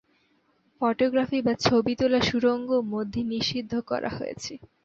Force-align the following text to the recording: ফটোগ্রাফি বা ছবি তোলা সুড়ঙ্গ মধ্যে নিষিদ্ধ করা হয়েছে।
ফটোগ্রাফি 0.81 1.39
বা 1.45 1.53
ছবি 1.65 1.93
তোলা 1.99 2.19
সুড়ঙ্গ 2.21 2.69
মধ্যে 2.93 3.21
নিষিদ্ধ 3.31 3.73
করা 3.89 4.09
হয়েছে। 4.17 4.53